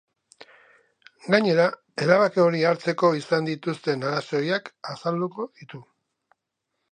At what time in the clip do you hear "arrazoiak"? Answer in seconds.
4.13-4.71